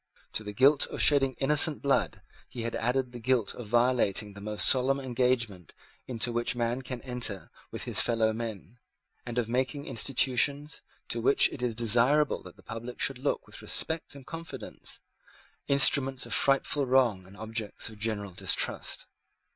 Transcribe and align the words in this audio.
To 0.33 0.43
the 0.43 0.51
guilt 0.51 0.87
of 0.87 0.99
shedding 0.99 1.33
innocent 1.35 1.83
blood 1.83 2.23
he 2.49 2.63
has 2.63 2.73
added 2.73 3.11
the 3.11 3.19
guilt 3.19 3.53
of 3.53 3.67
violating 3.67 4.33
the 4.33 4.41
most 4.41 4.65
solemn 4.67 4.99
engagement 4.99 5.75
into 6.07 6.31
which 6.31 6.55
man 6.55 6.81
can 6.81 7.03
enter 7.03 7.51
with 7.69 7.83
his 7.83 8.01
fellow 8.01 8.33
men, 8.33 8.79
and 9.27 9.37
of 9.37 9.47
making 9.47 9.85
institutions, 9.85 10.81
to 11.09 11.21
which 11.21 11.49
it 11.49 11.61
is 11.61 11.75
desirable 11.75 12.41
that 12.41 12.55
the 12.55 12.63
public 12.63 12.99
should 12.99 13.19
look 13.19 13.45
with 13.45 13.61
respect 13.61 14.15
and 14.15 14.25
confidence, 14.25 14.99
instruments 15.67 16.25
of 16.25 16.33
frightful 16.33 16.87
wrong 16.87 17.27
and 17.27 17.37
objects 17.37 17.89
of 17.91 17.99
general 17.99 18.31
distrust. 18.31 19.05